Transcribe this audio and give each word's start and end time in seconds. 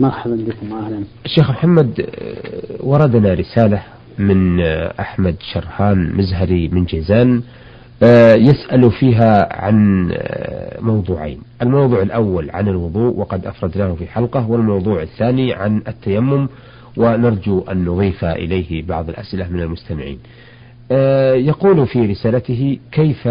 مرحبا 0.00 0.36
بكم 0.36 0.72
أهلا. 0.72 1.04
شيخ 1.26 1.50
محمد 1.50 2.06
وردنا 2.80 3.34
رسالة 3.34 3.82
من 4.18 4.60
أحمد 5.00 5.36
شرحان 5.52 6.12
مزهري 6.16 6.68
من 6.68 6.84
جيزان 6.84 7.42
يسأل 8.36 8.90
فيها 8.90 9.62
عن 9.64 10.08
موضوعين. 10.80 11.38
الموضوع 11.62 12.02
الأول 12.02 12.50
عن 12.50 12.68
الوضوء 12.68 13.16
وقد 13.16 13.46
أفردناه 13.46 13.94
في 13.94 14.06
حلقة 14.06 14.50
والموضوع 14.50 15.02
الثاني 15.02 15.54
عن 15.54 15.82
التيمم 15.88 16.48
ونرجو 16.96 17.60
أن 17.60 17.84
نضيف 17.84 18.24
إليه 18.24 18.86
بعض 18.86 19.08
الأسئلة 19.08 19.48
من 19.48 19.60
المستمعين. 19.60 20.18
يقول 21.46 21.86
في 21.86 22.06
رسالته 22.06 22.78
كيف 22.92 23.28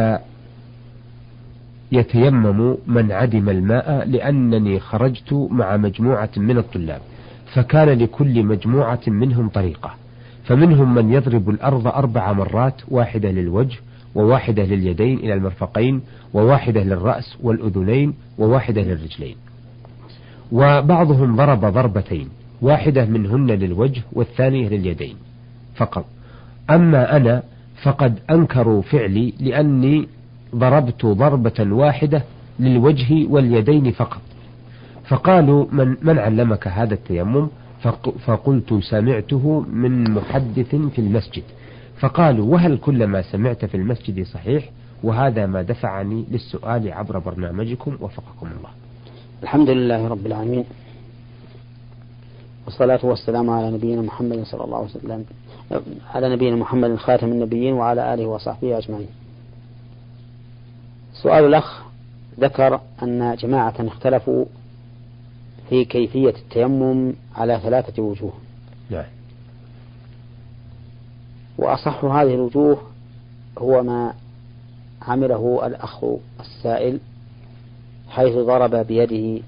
يتيمم 1.96 2.78
من 2.88 3.12
عدم 3.12 3.50
الماء 3.50 4.06
لأنني 4.08 4.80
خرجت 4.80 5.34
مع 5.52 5.78
مجموعة 5.78 6.30
من 6.38 6.58
الطلاب 6.58 7.02
فكان 7.54 7.90
لكل 7.90 8.44
مجموعة 8.44 9.00
منهم 9.08 9.50
طريقة 9.50 9.96
فمنهم 10.44 10.96
من 10.96 11.14
يضرب 11.14 11.50
الأرض 11.50 11.88
أربع 11.88 12.34
مرات 12.34 12.82
واحدة 12.88 13.32
للوجه 13.32 13.78
وواحدة 14.16 14.64
لليدين 14.64 15.18
إلى 15.18 15.34
المرفقين 15.34 16.02
وواحدة 16.34 16.84
للرأس 16.84 17.38
والأذنين 17.44 18.14
وواحدة 18.38 18.82
للرجلين. 18.82 19.36
وبعضهم 20.52 21.36
ضرب 21.36 21.66
ضربتين 21.66 22.30
واحدة 22.62 23.06
منهن 23.06 23.48
للوجه 23.48 24.02
والثانية 24.14 24.70
لليدين 24.70 25.16
فقط. 25.76 26.06
أما 26.70 27.18
أنا 27.18 27.44
فقد 27.84 28.20
أنكروا 28.32 28.82
فعلي 28.82 29.34
لأني 29.40 30.08
ضربت 30.56 31.06
ضربة 31.06 31.60
واحدة 31.60 32.24
للوجه 32.60 33.28
واليدين 33.30 33.92
فقط. 33.92 34.22
فقالوا 35.08 35.66
من, 35.72 35.98
من 36.02 36.20
علمك 36.20 36.68
هذا 36.68 36.94
التيمم؟ 36.94 37.48
فقلت 38.26 38.74
سمعته 38.74 39.66
من 39.74 40.12
محدث 40.12 40.76
في 40.76 41.00
المسجد. 41.00 41.44
فقالوا 42.00 42.46
وهل 42.54 42.78
كل 42.78 43.08
ما 43.08 43.22
سمعت 43.22 43.66
في 43.66 43.78
المسجد 43.78 44.26
صحيح؟ 44.26 44.70
وهذا 45.04 45.46
ما 45.46 45.62
دفعني 45.62 46.26
للسؤال 46.32 46.94
عبر 46.94 47.20
برنامجكم 47.20 47.98
وفقكم 48.02 48.48
الله. 48.48 48.70
الحمد 49.44 49.70
لله 49.70 50.08
رب 50.08 50.26
العالمين 50.26 50.66
والصلاة 52.66 53.00
والسلام 53.04 53.50
على 53.50 53.72
نبينا 53.72 54.02
محمد 54.02 54.44
صلى 54.44 54.64
الله 54.64 54.78
عليه 54.78 54.88
وسلم 54.88 55.26
على 56.14 56.30
نبينا 56.30 56.56
محمد 56.56 56.96
خاتم 56.96 57.28
النبيين 57.28 57.74
وعلى 57.74 58.14
آله 58.14 58.26
وصحبه 58.26 58.78
أجمعين. 58.78 59.08
سؤال 61.22 61.46
الأخ 61.46 61.82
ذكر 62.40 62.82
أن 63.04 63.36
جماعة 63.36 63.74
اختلفوا 63.80 64.46
في 65.70 65.86
كيفية 65.86 66.30
التيمم 66.30 67.14
على 67.36 67.60
ثلاثة 67.64 68.04
وجوه. 68.04 68.34
نعم. 68.90 69.06
وأصح 71.58 72.06
هذه 72.06 72.34
الوجوه 72.34 72.82
هو 73.58 73.84
ما 73.84 74.14
عمله 75.02 75.68
الأخ 75.68 76.06
السائل 76.40 77.00
حيث 78.10 78.36
ضرب 78.36 78.76
بيده 78.76 79.44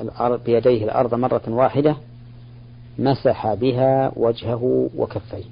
الأرض 0.00 0.44
بيديه 0.44 0.84
الأرض 0.84 1.14
مرة 1.14 1.42
واحدة 1.48 1.96
مسح 2.98 3.54
بها 3.54 4.12
وجهه 4.16 4.90
وكفيه. 4.96 5.44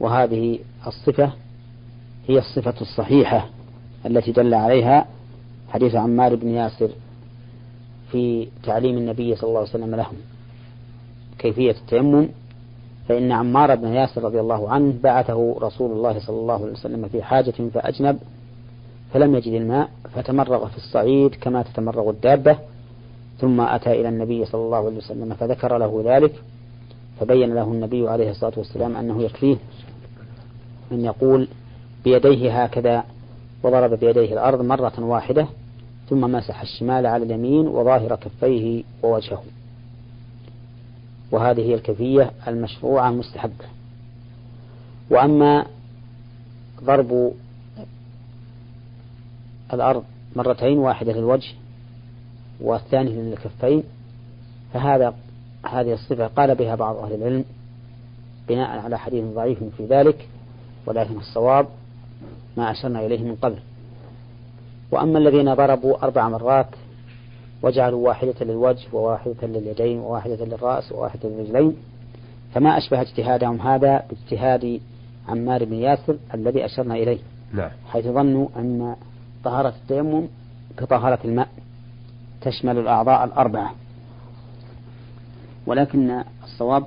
وهذه 0.00 0.58
الصفة 0.86 1.32
هي 2.28 2.38
الصفة 2.38 2.74
الصحيحة. 2.80 3.48
التي 4.06 4.32
دل 4.32 4.54
عليها 4.54 5.06
حديث 5.68 5.94
عمار 5.94 6.34
بن 6.34 6.48
ياسر 6.48 6.90
في 8.12 8.48
تعليم 8.62 8.98
النبي 8.98 9.36
صلى 9.36 9.48
الله 9.48 9.60
عليه 9.60 9.70
وسلم 9.70 9.94
لهم. 9.94 10.16
كيفية 11.38 11.70
التيمم. 11.70 12.28
فإن 13.08 13.32
عمار 13.32 13.74
بن 13.74 13.88
ياسر 13.88 14.24
رضي 14.24 14.40
الله 14.40 14.70
عنه 14.70 14.94
بعثه 15.02 15.56
رسول 15.62 15.90
الله 15.90 16.18
صلى 16.18 16.36
الله 16.36 16.54
عليه 16.54 16.72
وسلم 16.72 17.08
في 17.08 17.22
حاجة 17.22 17.50
فأجنب 17.74 18.18
فلم 19.12 19.34
يجد 19.34 19.52
الماء 19.52 19.88
فتمرغ 20.14 20.68
في 20.68 20.76
الصعيد 20.76 21.34
كما 21.34 21.62
تتمرغ 21.62 22.10
الدابة 22.10 22.58
ثم 23.38 23.60
أتى 23.60 24.00
إلى 24.00 24.08
النبي 24.08 24.44
صلى 24.44 24.60
الله 24.60 24.86
عليه 24.86 24.96
وسلم 24.96 25.34
فذكر 25.34 25.78
له 25.78 26.02
ذلك 26.06 26.32
فبين 27.20 27.54
له 27.54 27.62
النبي 27.62 28.08
عليه 28.08 28.30
الصلاة 28.30 28.52
والسلام 28.56 28.96
أنه 28.96 29.22
يكفيه 29.22 29.56
أن 30.92 31.04
يقول 31.04 31.48
بيديه 32.04 32.62
هكذا 32.64 33.04
وضرب 33.62 33.90
بيديه 33.90 34.32
الأرض 34.32 34.60
مرة 34.60 34.92
واحدة 34.98 35.46
ثم 36.08 36.20
مسح 36.20 36.60
الشمال 36.60 37.06
على 37.06 37.24
اليمين 37.24 37.66
وظاهر 37.66 38.16
كفيه 38.16 38.84
ووجهه. 39.02 39.42
وهذه 41.30 41.60
هي 41.60 41.74
الكيفية 41.74 42.30
المشروعة 42.48 43.08
المستحبة. 43.08 43.64
وأما 45.10 45.66
ضرب 46.84 47.32
الأرض 49.72 50.04
مرتين 50.36 50.78
واحدة 50.78 51.12
للوجه 51.12 51.52
والثانية 52.60 53.14
للكفين 53.14 53.82
فهذا 54.72 55.14
هذه 55.66 55.92
الصفة 55.92 56.26
قال 56.26 56.54
بها 56.54 56.74
بعض 56.74 56.96
أهل 56.96 57.14
العلم 57.14 57.44
بناء 58.48 58.80
على 58.80 58.98
حديث 58.98 59.24
ضعيف 59.24 59.64
في 59.76 59.86
ذلك 59.86 60.28
ولكن 60.86 61.16
الصواب 61.16 61.66
ما 62.60 62.70
أشرنا 62.70 63.06
إليه 63.06 63.22
من 63.22 63.36
قبل. 63.42 63.58
وأما 64.90 65.18
الذين 65.18 65.54
ضربوا 65.54 66.04
أربع 66.04 66.28
مرات 66.28 66.66
وجعلوا 67.62 68.08
واحدة 68.08 68.34
للوجه 68.40 68.86
وواحدة 68.92 69.46
لليدين 69.46 69.98
وواحدة 69.98 70.44
للرأس 70.44 70.92
وواحدة 70.92 71.28
للرجلين 71.28 71.76
فما 72.54 72.78
أشبه 72.78 73.00
اجتهادهم 73.00 73.60
هذا 73.60 74.02
باجتهاد 74.10 74.80
عمار 75.28 75.64
بن 75.64 75.74
ياسر 75.74 76.16
الذي 76.34 76.64
أشرنا 76.64 76.94
إليه. 76.94 77.18
نعم. 77.52 77.70
حيث 77.88 78.06
ظنوا 78.06 78.48
أن 78.56 78.96
طهارة 79.44 79.74
التيمم 79.82 80.26
كطهارة 80.76 81.18
الماء 81.24 81.48
تشمل 82.40 82.78
الأعضاء 82.78 83.24
الأربعة. 83.24 83.74
ولكن 85.66 86.22
الصواب 86.44 86.84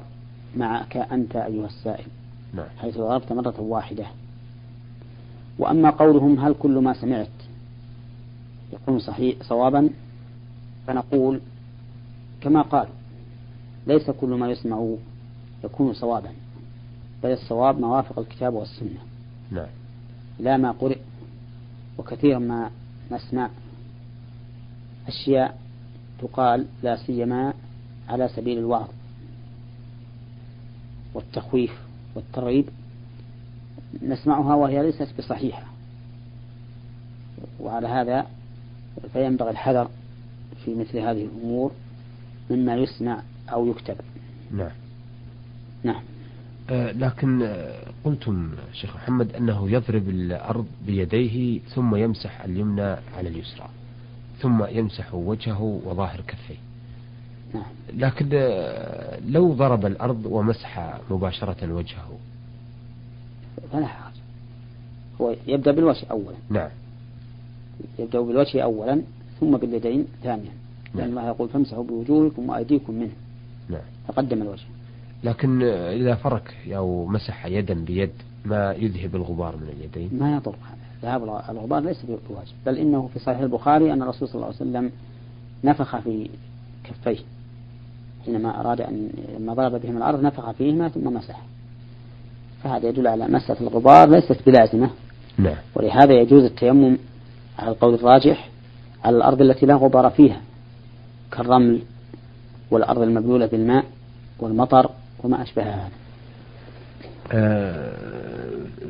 معك 0.56 0.98
أنت 0.98 1.36
أيها 1.36 1.66
السائل. 1.66 2.06
نعم. 2.54 2.66
حيث 2.82 2.98
ضربت 2.98 3.32
مرة 3.32 3.56
واحدة. 3.60 4.06
وأما 5.60 5.90
قولهم 5.90 6.40
هل 6.40 6.56
كل 6.60 6.78
ما 6.78 6.94
سمعت 6.94 7.28
يكون 8.74 9.00
صحيح 9.00 9.36
صوابا؟ 9.44 9.90
فنقول 10.88 11.40
كما 12.42 12.62
قال 12.62 12.88
ليس 13.88 14.10
كل 14.10 14.30
ما 14.30 14.50
يسمع 14.50 14.96
يكون 15.64 15.94
صوابا 15.94 16.30
بل 17.24 17.32
الصواب 17.32 17.80
ما 17.80 17.88
وافق 17.88 18.20
الكتاب 18.20 18.54
والسنة. 18.54 19.00
نعم. 19.52 19.68
لا 20.40 20.58
ما 20.58 20.72
قرئ 20.72 21.00
وكثيرا 21.98 22.40
ما 22.40 22.72
نسمع. 23.12 23.50
أشياء 25.08 25.58
تقال 26.20 26.66
لا 26.84 26.96
سيما 26.96 27.54
على 28.10 28.28
سبيل 28.28 28.58
الوعظ 28.58 28.88
والتخويف 31.14 31.82
والترغيب. 32.16 32.70
نسمعها 34.02 34.56
وهي 34.56 34.84
ليست 34.84 35.08
بصحيحة. 35.18 35.66
وعلى 37.60 37.88
هذا 37.88 38.26
فينبغي 39.14 39.50
الحذر 39.50 39.90
في 40.66 40.76
مثل 40.76 40.98
هذه 40.98 41.26
الأمور 41.26 41.72
مما 42.50 42.76
يسمع 42.76 43.22
أو 43.50 43.68
يكتب. 43.68 43.96
نعم. 44.52 44.72
نعم. 45.84 46.02
آه 46.70 46.92
لكن 46.92 47.42
آه 47.42 47.84
قلتم 48.06 48.50
شيخ 48.74 48.96
محمد 48.96 49.36
أنه 49.36 49.70
يضرب 49.70 50.10
الأرض 50.10 50.66
بيديه 50.86 51.60
ثم 51.60 51.96
يمسح 51.96 52.42
اليمنى 52.42 52.82
على 53.18 53.30
اليسرى 53.30 53.70
ثم 54.40 54.66
يمسح 54.66 55.14
وجهه 55.14 55.82
وظاهر 55.86 56.22
كفيه. 56.28 56.58
نعم. 57.54 57.64
لكن 57.94 58.30
آه 58.34 59.20
لو 59.20 59.54
ضرب 59.54 59.86
الأرض 59.86 60.26
ومسح 60.26 60.98
مباشرة 61.12 61.74
وجهه 61.74 62.18
فلا 63.72 63.86
حرج 63.86 64.14
هو 65.22 65.36
يبدأ 65.48 65.72
بالوجه 65.72 66.06
أولا. 66.12 66.36
نعم. 66.50 66.70
يبدأ 68.00 68.22
بالوجه 68.22 68.64
أولا 68.64 69.02
ثم 69.40 69.58
باليدين 69.58 70.08
ثانيا. 70.24 70.52
لأن 70.96 71.10
الله 71.10 71.28
يقول 71.28 71.50
فامسحوا 71.50 71.84
بوجوهكم 71.84 72.50
وأيديكم 72.50 72.94
منه. 72.94 73.14
نعم. 73.70 73.82
تقدم 74.08 74.42
الوجه 74.42 74.66
لكن 75.24 75.64
إذا 75.64 76.16
فرك 76.16 76.56
أو 76.68 77.06
مسح 77.06 77.46
يدا 77.46 77.74
بيد 77.74 78.12
ما 78.46 78.72
يذهب 78.72 79.16
الغبار 79.16 79.58
من 79.58 79.68
اليدين؟ 79.78 80.20
ما 80.20 80.36
يضر. 80.36 80.56
ذهاب 81.02 81.24
الغبار 81.24 81.80
ليس 81.80 82.06
بواجب 82.06 82.54
بل 82.66 82.78
إنه 82.78 83.10
في 83.14 83.20
صحيح 83.20 83.40
البخاري 83.40 83.94
أن 83.94 84.02
الرسول 84.02 84.28
صلى 84.28 84.36
الله 84.36 84.46
عليه 84.46 84.56
وسلم 84.56 84.92
نفخ 85.64 86.00
في 86.00 86.30
كفيه. 86.84 87.20
حينما 88.26 88.60
أراد 88.60 88.82
أن 88.82 89.10
لما 89.40 89.54
ضرب 89.54 89.82
بهما 89.82 89.98
الأرض 89.98 90.24
نفخ 90.24 90.52
فيهما 90.52 90.90
ثم 90.90 91.14
مسح. 91.14 91.42
فهذا 92.64 92.88
يدل 92.90 93.08
على 93.08 93.28
مسألة 93.28 93.62
الغبار 93.62 94.10
ليست 94.10 94.38
بلازمة. 94.46 94.90
نعم 95.38 95.56
ولهذا 95.76 96.14
يجوز 96.14 96.44
التيمم 96.44 96.98
على 97.60 97.70
القول 97.72 97.94
الراجح 97.94 98.50
على 99.04 99.18
الأرض 99.18 99.42
التي 99.42 99.66
لا 99.66 99.76
غبار 99.76 100.10
فيها 100.10 100.42
كالرمل 101.32 101.82
والأرض 102.72 103.02
المبلولة 103.02 103.46
بالماء 103.46 103.86
والمطر 104.40 104.90
وما 105.24 105.42
أشبه 105.42 105.64
هذا. 105.64 105.90
آه، 107.32 107.94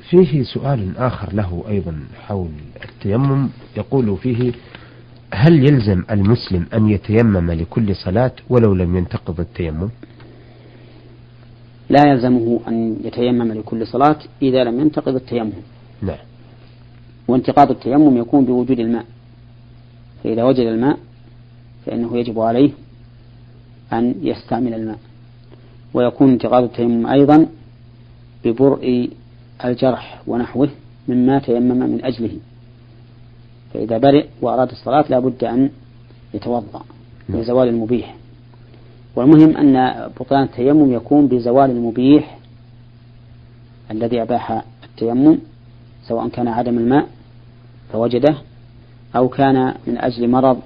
فيه 0.10 0.44
سؤال 0.44 0.98
آخر 0.98 1.34
له 1.34 1.64
أيضا 1.68 2.00
حول 2.28 2.50
التيمم. 2.84 3.50
يقول 3.78 4.18
فيه 4.18 4.52
هل 5.34 5.64
يلزم 5.64 6.04
المسلم 6.12 6.66
أن 6.74 6.90
يتيمم 6.90 7.52
لكل 7.52 7.96
صلاة 7.96 8.32
ولو 8.50 8.74
لم 8.74 8.98
ينتقض 8.98 9.40
التيمم؟ 9.40 9.90
لا 11.90 12.04
يلزمه 12.08 12.60
أن 12.68 12.98
يتيمم 13.04 13.54
لكل 13.54 13.88
صلاة 13.88 14.20
إذا 14.42 14.64
لم 14.64 14.80
ينتقض 14.80 15.16
التيمم. 15.16 15.52
نعم. 16.02 16.18
وانتقاض 17.28 17.72
التيمم 17.72 18.18
يكون 18.18 18.46
بوجود 18.46 18.80
الماء. 18.80 19.06
فإذا 20.24 20.44
وجد 20.44 20.68
الماء 20.68 20.98
فإنه 21.86 22.18
يجب 22.18 22.40
عليه 22.40 22.72
أن 23.94 24.16
يستعمل 24.22 24.74
الماء. 24.74 24.98
ويكون 25.94 26.32
انتقاض 26.32 26.64
التيمم 26.64 27.08
أيضا 27.08 27.48
ببرء 28.46 29.10
الجرح 29.66 30.22
ونحوه 30.28 30.70
مما 31.08 31.40
تيمم 31.40 31.78
من 31.78 32.06
أجله. 32.06 32.38
فإذا 33.74 33.98
برئ 33.98 34.26
وأراد 34.42 34.70
الصلاة 34.70 35.06
لا 35.10 35.20
بد 35.20 35.44
أن 35.44 35.70
يتوضأ 36.34 36.84
نعم. 37.30 37.42
لزوال 37.42 37.68
المبيح. 37.68 38.16
والمهم 39.16 39.58
أن 39.58 40.08
بطلان 40.20 40.44
التيمم 40.44 40.94
يكون 40.94 41.28
بزوال 41.28 41.72
المبيح 41.72 42.38
الذي 43.92 44.22
أباح 44.22 44.64
التيمم 44.84 45.38
سواء 46.08 46.28
كان 46.28 46.48
عدم 46.48 46.78
الماء 46.78 47.08
فوجده 47.94 48.36
أو 49.16 49.30
كان 49.30 49.74
من 49.88 49.98
أجل 49.98 50.30
مرض 50.30 50.60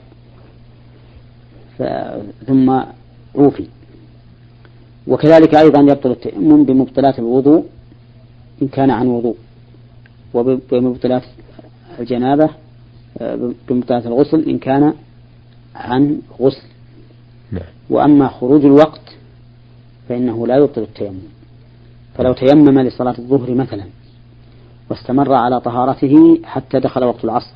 ثم 2.47 2.81
عوفي 3.35 3.67
وكذلك 5.07 5.55
أيضا 5.55 5.79
يبطل 5.79 6.11
التيمم 6.11 6.63
بمبطلات 6.63 7.19
الوضوء 7.19 7.65
إن 8.61 8.67
كان 8.67 8.91
عن 8.91 9.07
وضوء 9.07 9.35
وبمبطلات 10.33 11.23
الجنابة 11.99 12.49
بمبطلات 13.69 14.05
الغسل 14.05 14.49
إن 14.49 14.57
كان 14.57 14.93
عن 15.75 16.21
غسل. 16.39 16.67
وأما 17.89 18.27
خروج 18.27 18.65
الوقت 18.65 19.17
فإنه 20.09 20.47
لا 20.47 20.55
يبطل 20.57 20.81
التيمم. 20.81 21.19
فلو 22.15 22.33
تيمم 22.33 22.79
لصلاة 22.79 23.15
الظهر 23.19 23.53
مثلا 23.53 23.83
واستمر 24.89 25.33
على 25.33 25.59
طهارته 25.61 26.41
حتى 26.43 26.79
دخل 26.79 27.03
وقت 27.03 27.23
العصر 27.23 27.53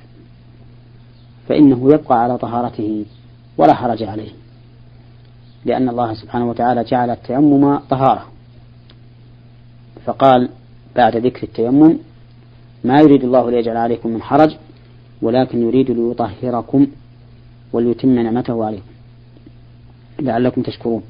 فإنه 1.50 1.94
يبقى 1.94 2.24
على 2.24 2.38
طهارته 2.38 3.06
ولا 3.58 3.74
حرج 3.74 4.04
عليه 4.04 4.30
لأن 5.66 5.90
الله 5.90 6.14
سبحانه 6.14 6.50
وتعالى 6.50 6.84
جعل 6.84 7.10
التيمم 7.10 7.78
طهارة. 7.78 8.26
فقال 10.06 10.50
بعد 10.96 11.18
ذكر 11.18 11.44
التيمم 11.44 11.98
ما 12.84 13.02
يريد 13.02 13.24
الله 13.24 13.52
ليجعل 13.52 13.78
عليكم 13.78 14.10
من 14.10 14.22
حرج 14.22 14.56
ولكن 15.22 15.62
يريد 15.62 15.92
ليطهركم 15.92 16.88
وليتم 17.74 18.10
نعمته 18.10 18.66
عليكم. 18.66 18.91
لعلكم 20.20 20.62
تشكرون. 20.62 21.04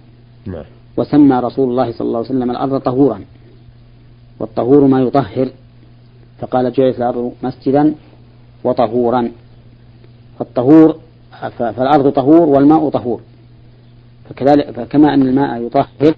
نعم. 0.46 0.66
وسمى 0.98 1.40
رسول 1.40 1.70
الله 1.70 1.92
صلى 1.92 2.08
الله 2.08 2.18
عليه 2.18 2.30
وسلم 2.30 2.52
الأرض 2.52 2.82
طهورا. 2.82 3.22
والطهور 4.40 4.88
ما 4.88 5.02
يطهر. 5.02 5.50
فقال 6.40 6.74
جعلت 6.74 6.98
الأرض 6.98 7.34
مسجدا 7.44 7.96
وطهورا. 8.64 9.32
فالطهور 10.40 11.00
فالأرض 11.58 12.10
طهور 12.10 12.50
والماء 12.50 12.90
طهور. 12.90 13.22
فكذلك 14.30 14.72
فكما 14.72 15.14
أن 15.14 15.22
الماء 15.22 15.62
يطهر 15.62 16.16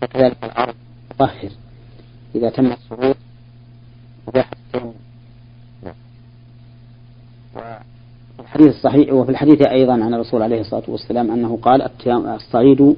فكذلك 0.00 0.36
الأرض 0.44 0.74
تطهر. 1.10 1.50
إذا 2.34 2.50
تم 2.50 2.66
الصعود 2.66 3.16
الحديث 8.58 8.76
الصحيح 8.76 9.12
وفي 9.12 9.30
الحديث 9.30 9.62
أيضا 9.62 9.92
عن 9.92 10.14
الرسول 10.14 10.42
عليه 10.42 10.60
الصلاة 10.60 10.82
والسلام 10.88 11.30
أنه 11.30 11.58
قال 11.62 11.90
الصعيد 12.06 12.96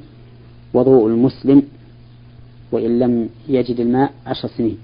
وضوء 0.74 1.06
المسلم 1.06 1.62
وإن 2.72 2.98
لم 2.98 3.28
يجد 3.48 3.80
الماء 3.80 4.12
عشر 4.26 4.48
سنين. 4.48 4.78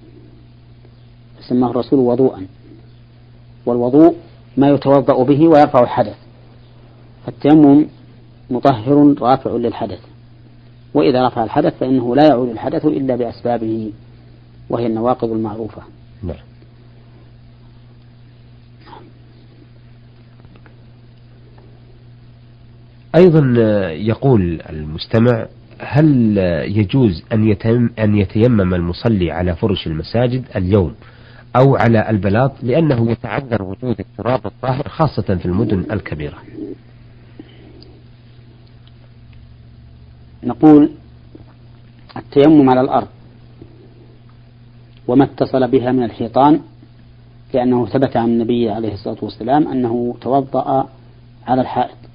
سماه 1.48 1.70
الرسول 1.70 1.98
وضوءا. 1.98 2.46
والوضوء 3.66 4.14
ما 4.56 4.68
يتوضأ 4.68 5.24
به 5.24 5.48
ويرفع 5.48 5.80
الحدث. 5.80 6.16
التيمم 7.28 7.86
مطهر 8.50 9.14
رافع 9.20 9.50
للحدث. 9.50 10.00
وإذا 10.94 11.26
رفع 11.26 11.44
الحدث 11.44 11.78
فإنه 11.78 12.16
لا 12.16 12.26
يعود 12.26 12.48
الحدث 12.48 12.84
إلا 12.84 13.16
بأسبابه 13.16 13.92
وهي 14.70 14.86
النواقض 14.86 15.30
المعروفة. 15.30 15.82
نعم. 16.22 16.36
أيضا 23.16 23.62
يقول 23.90 24.60
المستمع 24.70 25.46
هل 25.78 26.38
يجوز 26.76 27.24
أن 27.32 27.48
يتيمم, 27.48 27.90
أن 27.98 28.16
يتيمم 28.16 28.74
المصلي 28.74 29.30
على 29.30 29.56
فرش 29.56 29.86
المساجد 29.86 30.44
اليوم 30.56 30.94
أو 31.56 31.76
على 31.76 32.10
البلاط 32.10 32.52
لأنه 32.62 33.10
يتعذر 33.10 33.62
وجود 33.62 34.00
التراب 34.00 34.46
الطاهر 34.46 34.88
خاصة 34.88 35.22
في 35.22 35.46
المدن 35.46 35.86
الكبيرة؟ 35.92 36.38
نقول 40.42 40.90
التيمم 42.16 42.70
على 42.70 42.80
الأرض 42.80 43.08
وما 45.08 45.24
اتصل 45.24 45.68
بها 45.68 45.92
من 45.92 46.02
الحيطان 46.02 46.60
لأنه 47.54 47.86
ثبت 47.86 48.16
عن 48.16 48.28
النبي 48.28 48.70
عليه 48.70 48.92
الصلاة 48.92 49.16
والسلام 49.22 49.68
أنه 49.68 50.16
توضأ 50.20 50.88
على 51.46 51.60
الحائط. 51.60 52.05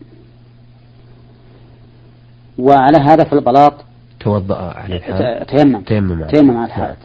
وعلى 2.60 2.98
هذا 2.98 3.24
فالبلاط 3.24 3.74
توضأ 4.20 4.56
على 4.56 4.96
الحائط. 4.96 5.50
تيمم. 5.50 5.82
تيمم 5.82 6.24
على, 6.24 6.32
تيمم 6.32 6.58
على 6.58 6.66
الحائط. 6.66 6.98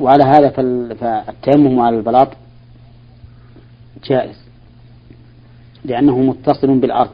وعلى 0.00 0.24
هذا 0.24 0.48
فالتيمم 0.48 1.80
على 1.80 1.96
البلاط 1.96 2.28
جائز 4.04 4.36
لأنه 5.84 6.18
متصل 6.18 6.78
بالأرض. 6.78 7.10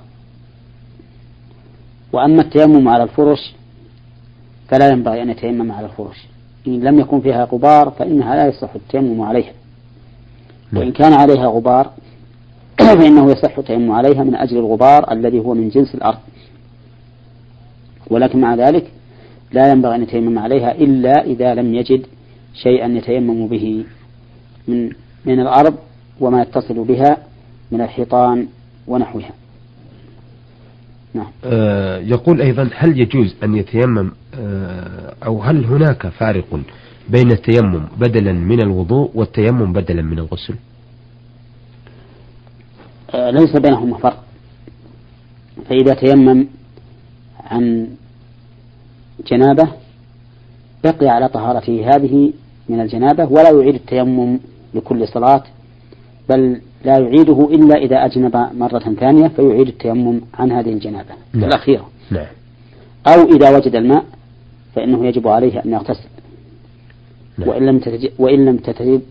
وأما 2.12 2.42
التيمم 2.42 2.88
على 2.88 3.02
الفرش 3.02 3.54
فلا 4.68 4.88
ينبغي 4.88 5.22
أن 5.22 5.30
يتيمم 5.30 5.72
على 5.72 5.86
الفرش. 5.86 6.26
إن 6.66 6.80
لم 6.80 7.00
يكن 7.00 7.20
فيها 7.20 7.44
غبار 7.44 7.90
فإنها 7.90 8.36
لا 8.36 8.46
يصح 8.46 8.74
التيمم 8.74 9.22
عليها. 9.22 9.52
نعم. 10.72 10.82
وإن 10.82 10.92
كان 10.92 11.12
عليها 11.12 11.46
غبار 11.46 11.90
فإنه 12.98 13.30
يصح 13.30 13.58
التيمم 13.58 13.92
عليها 13.92 14.24
من 14.24 14.34
أجل 14.34 14.58
الغبار 14.58 15.12
الذي 15.12 15.40
هو 15.40 15.54
من 15.54 15.68
جنس 15.68 15.94
الأرض. 15.94 16.18
ولكن 18.10 18.40
مع 18.40 18.54
ذلك 18.54 18.90
لا 19.52 19.72
ينبغي 19.72 19.94
أن 19.94 20.02
يتيمم 20.02 20.38
عليها 20.38 20.72
إلا 20.72 21.24
إذا 21.24 21.54
لم 21.54 21.74
يجد 21.74 22.06
شيئا 22.54 22.86
يتيمم 22.86 23.48
به 23.48 23.84
من 24.68 24.90
من 25.24 25.40
الأرض 25.40 25.74
وما 26.20 26.42
يتصل 26.42 26.84
بها 26.84 27.16
من 27.70 27.80
الحيطان 27.80 28.48
ونحوها. 28.86 29.30
نعم. 31.14 31.30
آه 31.44 31.98
يقول 31.98 32.40
أيضا 32.40 32.70
هل 32.74 33.00
يجوز 33.00 33.34
أن 33.44 33.54
يتيمم 33.54 34.10
آه 34.34 35.14
أو 35.26 35.42
هل 35.42 35.64
هناك 35.64 36.06
فارق 36.08 36.60
بين 37.08 37.30
التيمم 37.30 37.82
بدلا 37.98 38.32
من 38.32 38.62
الوضوء 38.62 39.10
والتيمم 39.14 39.72
بدلا 39.72 40.02
من 40.02 40.18
الغسل؟ 40.18 40.54
آه 43.14 43.30
ليس 43.30 43.56
بينهما 43.56 43.98
فرق. 43.98 44.24
فإذا 45.68 45.94
تيمم 45.94 46.46
عن 47.52 47.88
جنابة 49.26 49.68
بقي 50.84 51.08
على 51.08 51.28
طهارته 51.28 51.86
هذه 51.94 52.32
من 52.68 52.80
الجنابة 52.80 53.24
ولا 53.24 53.50
يعيد 53.50 53.74
التيمم 53.74 54.38
لكل 54.74 55.08
صلاة 55.08 55.42
بل 56.28 56.60
لا 56.84 56.98
يعيده 56.98 57.48
إلا 57.50 57.74
إذا 57.76 57.96
أجنب 57.96 58.36
مرة 58.54 58.78
ثانية 59.00 59.28
فيعيد 59.28 59.68
التيمم 59.68 60.20
عن 60.34 60.52
هذه 60.52 60.72
الجنابة 60.72 61.14
نعم. 61.34 61.44
الأخيرة 61.44 61.88
نعم. 62.10 62.26
أو 63.06 63.22
إذا 63.22 63.56
وجد 63.56 63.76
الماء 63.76 64.04
فإنه 64.74 65.06
يجب 65.06 65.28
عليه 65.28 65.62
أن 65.64 65.72
يغتسل 65.72 66.08
نعم. 67.38 67.48
وإن 67.48 67.66
لم 67.66 67.80
وإن 68.18 68.44
لم 68.44 68.56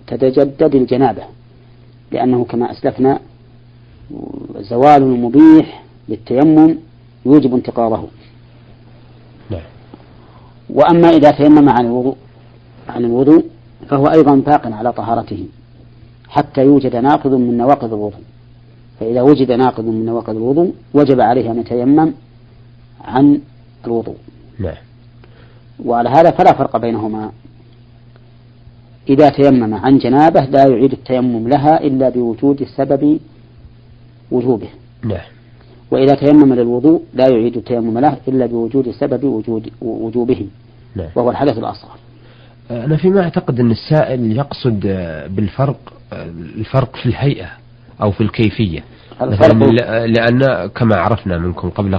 تتجدد 0.07 0.75
الجنابة 0.75 1.24
لأنه 2.12 2.43
كما 2.43 2.71
أسلفنا 2.71 3.19
زوال 4.60 5.03
مبيح 5.03 5.83
للتيمم 6.10 6.75
يوجب 7.25 7.53
انتقاضه. 7.53 8.07
وأما 10.71 11.09
إذا 11.09 11.31
تيمم 11.31 11.69
عن 11.69 11.85
الوضوء 11.85 12.15
عن 12.89 13.05
الوضوء 13.05 13.45
فهو 13.89 14.05
أيضا 14.07 14.35
باق 14.35 14.67
على 14.67 14.91
طهارته 14.91 15.45
حتى 16.29 16.61
يوجد 16.61 16.95
ناقض 16.95 17.33
من 17.33 17.57
نواقض 17.57 17.93
الوضوء. 17.93 18.21
فإذا 18.99 19.21
وجد 19.21 19.51
ناقض 19.51 19.85
من 19.85 20.05
نواقض 20.05 20.35
الوضوء 20.35 20.73
وجب 20.93 21.21
عليه 21.21 21.51
أن 21.51 21.59
يتيمم 21.59 22.13
عن 23.03 23.41
الوضوء. 23.85 24.15
نعم. 24.59 24.75
وعلى 25.85 26.09
هذا 26.09 26.31
فلا 26.31 26.53
فرق 26.53 26.77
بينهما. 26.77 27.31
إذا 29.09 29.29
تيمم 29.29 29.73
عن 29.73 29.97
جنابة 29.97 30.41
لا 30.41 30.67
يعيد 30.67 30.91
التيمم 30.91 31.47
لها 31.47 31.83
إلا 31.83 32.09
بوجود 32.09 32.63
سبب 32.77 33.19
وجوبه. 34.31 34.69
نعم. 35.03 35.40
وإذا 35.91 36.15
تيمم 36.15 36.53
للوضوء 36.53 37.01
لا 37.13 37.27
يعيد 37.27 37.57
التيمم 37.57 38.00
له 38.00 38.17
إلا 38.27 38.45
بوجود 38.45 38.91
سبب 38.91 39.24
وجود 39.24 39.69
وجوبه 39.81 40.48
نعم. 40.95 41.07
وهو 41.15 41.31
الحدث 41.31 41.57
الأصغر. 41.57 41.98
أنا 42.71 42.98
فيما 42.98 43.21
أعتقد 43.21 43.60
أن 43.60 43.71
السائل 43.71 44.38
يقصد 44.38 44.79
بالفرق 45.29 45.93
الفرق 46.57 46.95
في 46.95 47.05
الهيئة 47.05 47.50
أو 48.01 48.12
في 48.12 48.21
الكيفية. 48.21 48.83
مثلا 49.21 49.65
لأن 50.07 50.67
كما 50.67 50.95
عرفنا 50.95 51.38
منكم 51.38 51.69
قبل 51.69 51.98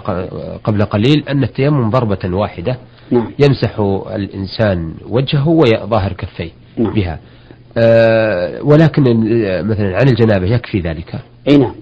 قبل 0.65 0.85
قليل 0.85 1.25
أن 1.29 1.43
التيمم 1.43 1.91
ضربة 1.91 2.37
واحدة 2.37 2.77
نعم. 3.11 3.33
يمسح 3.39 3.81
الإنسان 4.15 4.95
وجهه 5.09 5.49
وظاهر 5.49 6.13
كفيه 6.13 6.51
نعم. 6.77 6.95
بها. 6.95 7.19
أه 7.79 8.63
ولكن 8.63 9.03
مثلا 9.69 9.97
عن 9.97 10.09
الجنابة 10.09 10.47
يكفي 10.47 10.81
ذلك؟ 10.81 11.15
أي 11.49 11.57
نعم. 11.57 11.75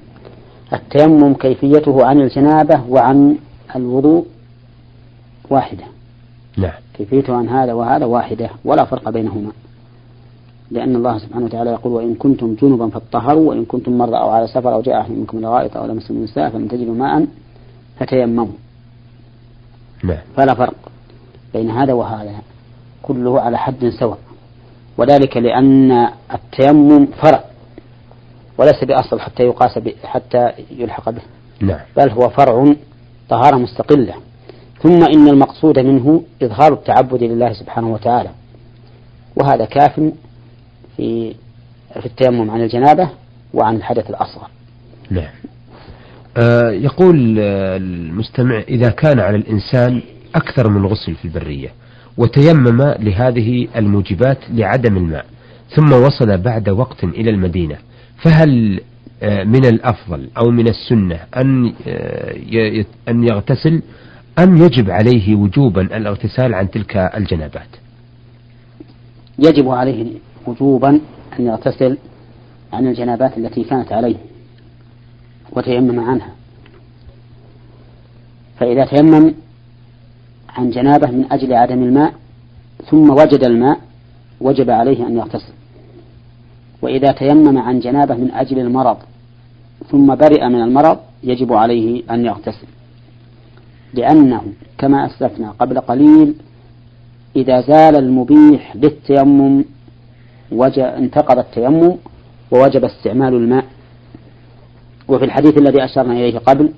التيمم 0.73 1.35
كيفيته 1.35 2.07
عن 2.07 2.21
الجنابة 2.21 2.81
وعن 2.89 3.37
الوضوء 3.77 4.27
واحدة. 5.50 5.85
نعم. 6.57 6.73
كيفيته 6.95 7.35
عن 7.35 7.49
هذا 7.49 7.73
وهذا 7.73 8.05
واحدة 8.05 8.50
ولا 8.65 8.85
فرق 8.85 9.11
بينهما. 9.11 9.53
لأن 10.71 10.97
الله 10.97 11.19
سبحانه 11.19 11.45
وتعالى 11.45 11.71
يقول 11.71 11.93
وإن 11.93 12.15
كنتم 12.15 12.55
جنبا 12.55 12.89
فاطهروا 12.89 13.49
وإن 13.49 13.65
كنتم 13.65 13.99
مرضى 13.99 14.17
أو 14.17 14.31
على 14.31 14.47
سفر 14.47 14.75
أو 14.75 14.81
جاء 14.81 15.00
أحد 15.00 15.11
منكم 15.11 15.37
من 15.37 15.45
الغائط 15.45 15.77
أو 15.77 15.87
لمستم 15.87 16.15
النساء 16.15 16.50
فلم 16.50 16.69
تجدوا 16.69 16.95
ماء 16.95 17.27
فتيمموا. 17.99 18.47
نعم. 20.05 20.19
فلا 20.37 20.55
فرق 20.55 20.75
بين 21.55 21.71
هذا 21.71 21.93
وهذا 21.93 22.35
كله 23.03 23.41
على 23.41 23.59
حد 23.59 23.89
سواء. 23.89 24.19
وذلك 24.99 25.37
لأن 25.37 26.09
التيمم 26.35 27.07
فرع. 27.07 27.45
وليس 28.61 28.85
بأصل 28.85 29.21
حتى 29.21 29.43
يقاس 29.43 29.79
حتى 30.05 30.52
يلحق 30.71 31.11
به. 31.11 31.23
نعم. 31.61 31.81
بل 31.97 32.11
هو 32.11 32.29
فرع 32.29 32.75
طهارة 33.29 33.57
مستقلة. 33.57 34.14
ثم 34.83 35.05
إن 35.05 35.29
المقصود 35.29 35.79
منه 35.79 36.23
إظهار 36.43 36.73
التعبد 36.73 37.23
لله 37.23 37.52
سبحانه 37.52 37.93
وتعالى. 37.93 38.31
وهذا 39.37 39.64
كاف 39.64 40.00
في 40.97 41.35
في 42.00 42.07
التيمم 42.07 42.50
عن 42.50 42.62
الجنابة 42.62 43.11
وعن 43.55 43.76
الحدث 43.76 44.11
الأصغر. 44.11 44.49
نعم. 45.11 45.31
آه 46.37 46.71
يقول 46.71 47.37
آه 47.40 47.76
المستمع 47.76 48.59
إذا 48.59 48.90
كان 48.90 49.21
على 49.21 49.37
الإنسان 49.37 50.02
أكثر 50.35 50.69
من 50.69 50.87
غسل 50.87 51.14
في 51.14 51.25
البرية 51.25 51.69
وتيمم 52.17 52.83
لهذه 52.83 53.69
الموجبات 53.76 54.38
لعدم 54.50 54.97
الماء 54.97 55.25
ثم 55.76 55.93
وصل 55.93 56.38
بعد 56.38 56.69
وقت 56.69 57.05
إلى 57.05 57.31
المدينة 57.31 57.76
فهل 58.23 58.81
آه 59.23 59.45
من 59.45 59.65
الأفضل 59.67 60.29
أو 60.39 60.50
من 60.50 60.69
السنة 60.69 61.21
أن 61.37 61.73
آه، 61.87 62.85
أن 63.09 63.25
يغتسل 63.25 63.83
أم 64.39 64.57
يجب 64.57 64.91
عليه 64.91 65.35
وجوبا 65.35 65.83
الاغتسال 65.97 66.55
عن 66.55 66.71
تلك 66.71 66.97
الجنابات؟ 66.97 67.69
يجب 69.39 69.69
عليه 69.69 70.07
وجوبا 70.47 71.00
أن 71.39 71.47
يغتسل 71.47 71.99
عن 72.73 72.87
الجنابات 72.87 73.39
التي 73.39 73.65
كانت 73.65 73.93
عليه 73.93 74.17
وتيمم 75.53 76.00
عنها. 76.00 76.33
فإذا 78.59 78.85
تيمم 78.85 79.35
عن 80.49 80.71
جنابة 80.71 81.11
من 81.11 81.33
أجل 81.33 81.53
عدم 81.53 81.83
الماء 81.83 82.15
ثم 82.91 83.11
وجد 83.11 83.45
الماء 83.45 83.81
وجب 84.41 84.71
عليه 84.71 85.07
أن 85.07 85.17
يغتسل. 85.17 85.53
وإذا 86.82 87.12
تيمم 87.12 87.58
عن 87.58 87.80
جنابة 87.80 88.14
من 88.14 88.30
أجل 88.30 88.58
المرض 88.58 88.96
ثم 89.90 90.14
برئ 90.14 90.49
من 90.49 90.62
المرض 90.62 90.99
يجب 91.22 91.52
عليه 91.52 92.02
أن 92.10 92.25
يغتسل. 92.25 92.66
لأنه 93.94 94.42
كما 94.78 95.06
أسلفنا 95.06 95.50
قبل 95.50 95.80
قليل 95.80 96.34
إذا 97.37 97.60
زال 97.60 97.96
المبيح 97.96 98.76
للتيمم 98.76 99.64
انتقض 100.78 101.38
التيمم 101.38 101.96
ووجب 102.50 102.84
استعمال 102.84 103.34
الماء. 103.34 103.64
وفي 105.08 105.25
الحديث 105.25 105.58
الذي 105.58 105.84
أشرنا 105.84 106.12
إليه 106.12 106.38
قبل 106.38 106.72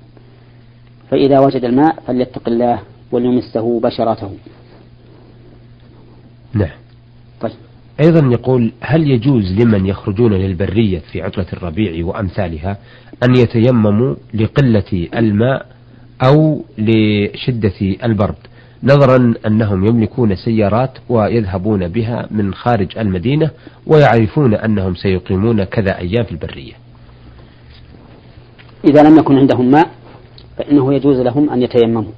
فإذا 1.09 1.39
وجد 1.39 1.63
الماء 1.65 1.95
فليتق 2.07 2.47
الله 2.47 2.79
وليمسه 3.11 3.79
بشرته. 3.79 4.31
نعم. 6.53 6.77
طيب. 7.41 7.51
أيضا 7.99 8.27
يقول 8.31 8.71
هل 8.81 9.11
يجوز 9.11 9.51
لمن 9.51 9.85
يخرجون 9.85 10.33
للبرية 10.33 10.99
في 11.11 11.21
عطلة 11.21 11.45
الربيع 11.53 12.05
وأمثالها 12.05 12.77
أن 13.23 13.35
يتيمموا 13.35 14.15
لقلة 14.33 15.07
الماء 15.15 15.65
أو 16.25 16.65
لشدة 16.77 17.95
البرد؟ 18.03 18.35
نظرا 18.83 19.33
أنهم 19.47 19.85
يملكون 19.85 20.35
سيارات 20.35 20.91
ويذهبون 21.09 21.87
بها 21.87 22.27
من 22.31 22.53
خارج 22.53 22.97
المدينة 22.97 23.51
ويعرفون 23.87 24.53
أنهم 24.53 24.95
سيقيمون 24.95 25.63
كذا 25.63 25.97
أيام 25.97 26.23
في 26.23 26.31
البرية. 26.31 26.73
إذا 28.85 29.03
لم 29.03 29.17
يكن 29.17 29.37
عندهم 29.37 29.71
ماء 29.71 29.89
فإنه 30.57 30.93
يجوز 30.93 31.17
لهم 31.19 31.49
أن 31.49 31.61
يتيمموا. 31.61 32.11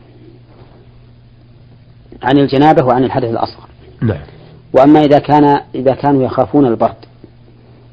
عن 2.24 2.38
الجنابة 2.38 2.86
وعن 2.86 3.03
الحدث 3.03 3.29
الأصغر. 3.29 3.70
نعم. 4.01 4.24
وأما 4.75 5.00
إذا 5.00 5.20
كان 5.20 5.60
إذا 5.75 5.94
كانوا 5.94 6.24
يخافون 6.24 6.65
البرد 6.65 6.96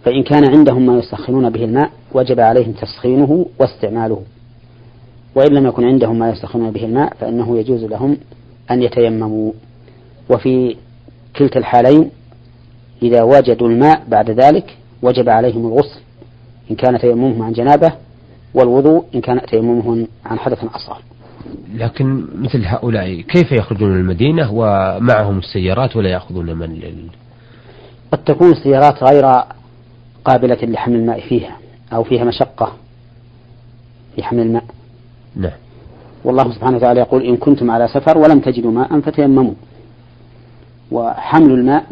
فإن 0.04 0.22
كان 0.22 0.50
عندهم 0.54 0.86
ما 0.86 0.98
يسخنون 0.98 1.50
به 1.50 1.64
الماء 1.64 1.90
وجب 2.14 2.40
عليهم 2.40 2.72
تسخينه 2.72 3.46
واستعماله. 3.58 4.22
وإن 5.34 5.54
لم 5.54 5.66
يكن 5.66 5.84
عندهم 5.84 6.18
ما 6.18 6.30
يسخنون 6.30 6.70
به 6.70 6.84
الماء 6.84 7.14
فإنه 7.20 7.58
يجوز 7.58 7.84
لهم 7.84 8.16
أن 8.70 8.82
يتيمموا. 8.82 9.52
وفي 10.30 10.76
كلتا 11.36 11.58
الحالين 11.58 12.10
إذا 13.02 13.22
وجدوا 13.22 13.68
الماء 13.68 14.02
بعد 14.08 14.30
ذلك 14.30 14.76
وجب 15.02 15.28
عليهم 15.28 15.66
الغسل 15.66 16.00
إن 16.70 16.76
كان 16.76 16.98
تيممهم 16.98 17.42
عن 17.42 17.52
جنابة 17.52 17.92
والوضوء 18.54 19.04
إن 19.14 19.20
كان 19.20 19.40
تيممهم 19.46 20.08
عن 20.24 20.38
حدث 20.38 20.64
أصغر. 20.64 21.11
لكن 21.74 22.26
مثل 22.34 22.64
هؤلاء 22.64 23.20
كيف 23.20 23.52
يخرجون 23.52 23.90
من 23.90 24.00
المدينة 24.00 24.52
ومعهم 24.52 25.38
السيارات 25.38 25.96
ولا 25.96 26.10
يأخذون 26.10 26.56
من 26.56 26.62
ال... 26.62 27.06
قد 28.12 28.24
تكون 28.24 28.50
السيارات 28.50 29.02
غير 29.02 29.24
قابلة 30.24 30.58
لحمل 30.62 30.96
الماء 30.96 31.20
فيها 31.20 31.56
أو 31.92 32.04
فيها 32.04 32.24
مشقة 32.24 32.72
في 34.16 34.22
حمل 34.22 34.40
الماء. 34.40 34.64
نعم. 35.36 35.52
والله 36.24 36.52
سبحانه 36.52 36.76
وتعالى 36.76 37.00
يقول 37.00 37.22
إن 37.22 37.36
كنتم 37.36 37.70
على 37.70 37.88
سفر 37.88 38.18
ولم 38.18 38.40
تجدوا 38.40 38.70
ماء 38.70 39.00
فتيمموا. 39.00 39.54
وحمل 40.90 41.50
الماء 41.50 41.86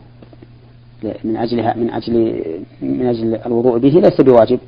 من 1.24 1.36
أجلها 1.36 1.76
من 1.76 1.90
أجل 1.90 2.42
من 2.82 3.06
أجل 3.06 3.34
الوضوء 3.46 3.78
به 3.78 3.88
ليس 3.88 4.20
بواجب. 4.20 4.58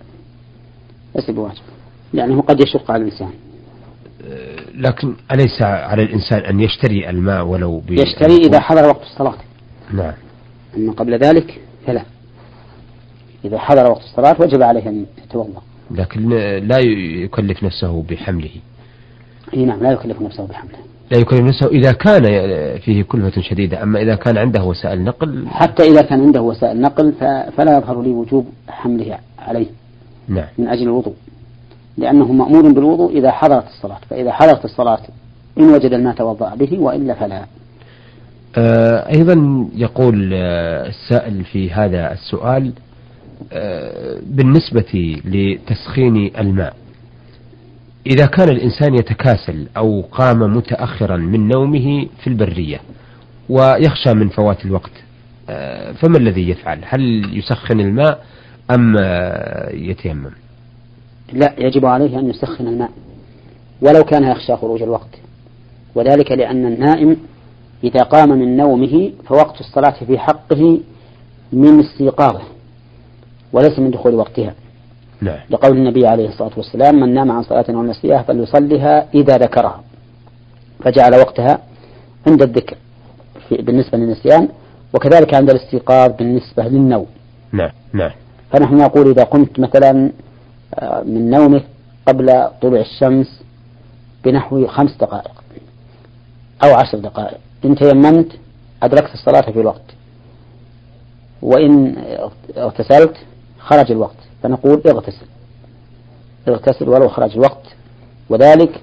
ليس 1.17 1.31
بواجب. 1.31 1.63
لأنه 2.13 2.43
قد 2.43 2.61
يشق 2.61 2.91
على 2.91 3.03
الإنسان. 3.03 3.31
لكن 4.75 5.15
أليس 5.33 5.63
على 5.63 6.03
الإنسان 6.03 6.39
أن 6.39 6.61
يشتري 6.61 7.11
الماء 7.11 7.45
ولو. 7.45 7.83
يشتري 7.89 8.37
إذا 8.37 8.61
حضر 8.61 8.89
وقت 8.89 9.03
الصلاة. 9.03 9.35
نعم. 9.93 10.13
أما 10.77 10.93
قبل 10.93 11.19
ذلك 11.19 11.61
فلا. 11.87 12.03
إذا 13.45 13.59
حضر 13.59 13.91
وقت 13.91 14.03
الصلاة 14.03 14.37
وجب 14.41 14.63
عليه 14.63 14.89
أن 14.89 15.07
يتوضأ. 15.25 15.63
لكن 15.91 16.29
لا 16.69 16.79
يكلف 17.25 17.65
نفسه 17.65 18.03
بحمله. 18.03 18.51
إي 19.55 19.65
نعم 19.65 19.83
لا 19.83 19.93
يكلف 19.93 20.23
نفسه 20.23 20.47
بحمله. 20.47 20.79
لا 21.11 21.19
يكلف 21.19 21.41
نفسه 21.41 21.67
إذا 21.67 21.93
كان 21.93 22.23
فيه 22.79 23.03
كلفة 23.03 23.41
شديدة. 23.41 23.83
أما 23.83 24.03
إذا 24.03 24.15
كان 24.15 24.39
عنده 24.39 24.65
وسائل 24.65 25.05
نقل 25.05 25.49
حتى 25.49 25.83
إذا 25.83 26.03
كان 26.03 26.21
عنده 26.21 26.43
وسائل 26.43 26.81
نقل 26.81 27.13
فلا 27.57 27.79
يظهر 27.79 28.03
لي 28.03 28.11
وجوب 28.11 28.47
حمله 28.69 29.19
عليه. 29.39 29.67
نعم. 30.29 30.47
من 30.59 30.69
أجل 30.69 30.83
الوضوء. 30.83 31.15
لأنه 31.97 32.33
مأمور 32.33 32.73
بالوضوء 32.73 33.19
إذا 33.19 33.31
حضرت 33.31 33.67
الصلاة 33.67 33.99
فإذا 34.11 34.33
حضرت 34.33 34.65
الصلاة 34.65 35.01
إن 35.59 35.65
وجد 35.65 35.93
الماء 35.93 36.15
توضأ 36.15 36.55
به 36.55 36.79
وإلا 36.79 37.15
فلا. 37.15 37.45
آه، 38.57 39.09
أيضا 39.17 39.69
يقول 39.75 40.31
آه، 40.35 40.89
السائل 40.89 41.45
في 41.45 41.71
هذا 41.71 42.13
السؤال 42.13 42.73
آه، 43.53 44.19
بالنسبة 44.27 45.21
لتسخين 45.25 46.31
الماء 46.39 46.77
إذا 48.07 48.27
كان 48.27 48.49
الإنسان 48.49 48.95
يتكاسل 48.95 49.67
أو 49.77 50.01
قام 50.01 50.39
متأخرا 50.57 51.17
من 51.17 51.49
نومه 51.49 52.07
في 52.23 52.27
البرية 52.27 52.81
ويخشى 53.49 54.15
من 54.15 54.29
فوات 54.29 54.65
الوقت 54.65 54.93
فما 56.01 56.19
الذي 56.19 56.51
يفعل؟ 56.51 56.79
هل 56.85 57.31
يسخن 57.39 57.81
الماء 57.81 58.25
أم 58.71 58.97
يتيمم؟ 59.71 60.31
لا 61.33 61.55
يجب 61.59 61.87
عليه 61.87 62.19
أن 62.19 62.31
يسخن 62.31 62.67
الماء 62.67 62.91
ولو 63.83 64.05
كان 64.05 64.25
يخشى 64.25 64.57
خروج 64.57 64.83
الوقت. 64.83 65.19
وذلك 65.95 66.33
لأن 66.33 66.67
النائم 66.67 67.17
إذا 67.85 68.03
قام 68.03 68.29
من 68.29 68.57
نومه 68.57 69.13
فوقت 69.27 69.61
الصلاة 69.61 70.05
في 70.07 70.19
حقه 70.19 70.81
من 71.53 71.81
استيقاظه 71.81 72.41
وليس 73.53 73.79
من 73.79 73.91
دخول 73.91 74.15
وقتها. 74.15 74.55
نعم. 75.21 75.39
لقول 75.51 75.77
النبي 75.77 76.07
عليه 76.07 76.29
الصلاة 76.29 76.51
والسلام 76.57 77.01
من 77.01 77.15
نام 77.15 77.31
عن 77.31 77.43
صلاة 77.43 77.65
أو 77.69 77.83
نسيها 77.83 78.23
فليصلها 78.23 79.07
إذا 79.15 79.37
ذكرها. 79.37 79.83
فجعل 80.85 81.15
وقتها 81.15 81.59
عند 82.27 82.43
الذكر 82.43 82.77
بالنسبة 83.51 83.99
للنسيان 83.99 84.49
وكذلك 84.95 85.35
عند 85.35 85.51
الاستيقاظ 85.51 86.11
بالنسبة 86.19 86.63
للنوم. 86.63 87.07
نعم 87.53 87.71
نعم 87.93 88.11
فنحن 88.53 88.77
نقول 88.77 89.11
إذا 89.11 89.25
قمت 89.25 89.61
مثلا 89.61 90.11
من 91.05 91.31
نومك 91.31 91.65
قبل 92.09 92.49
طلوع 92.63 92.81
الشمس 92.81 93.43
بنحو 94.25 94.67
خمس 94.67 94.97
دقائق 94.97 95.43
أو 96.65 96.75
عشر 96.75 96.99
دقائق. 96.99 97.39
إن 97.65 97.77
تيممت 97.77 98.29
أدركت 98.83 99.15
الصلاة 99.15 99.53
في 99.53 99.61
الوقت. 99.61 99.83
وإن 101.43 101.97
اغتسلت 102.57 103.17
خرج 103.59 103.93
الوقت. 103.93 104.17
فنقول 104.43 104.83
اغتسل. 104.87 105.27
اغتسل 106.49 106.89
ولو 106.89 107.09
خرج 107.09 107.33
الوقت. 107.33 107.67
وذلك 108.29 108.81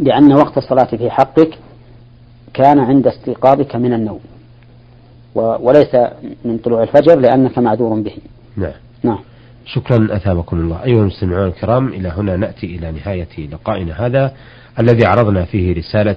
لأن 0.00 0.32
وقت 0.32 0.58
الصلاة 0.58 0.84
في 0.84 1.10
حقك 1.10 1.58
كان 2.54 2.78
عند 2.78 3.06
استيقاظك 3.06 3.76
من 3.76 3.92
النوم. 3.92 4.20
وليس 5.34 5.96
من 6.44 6.58
طلوع 6.58 6.82
الفجر 6.82 7.18
لأنك 7.18 7.58
معذور 7.58 8.00
به. 8.00 8.16
نعم. 8.56 8.72
نعم. 9.02 9.18
شكرا 9.66 10.16
أثابكم 10.16 10.56
الله. 10.56 10.84
أيها 10.84 11.00
المستمعون 11.00 11.48
الكرام 11.48 11.88
إلى 11.88 12.08
هنا 12.08 12.36
نأتي 12.36 12.66
إلى 12.66 12.92
نهاية 12.92 13.48
لقائنا 13.52 14.06
هذا 14.06 14.34
الذي 14.78 15.04
عرضنا 15.06 15.44
فيه 15.44 15.74
رسالة 15.74 16.16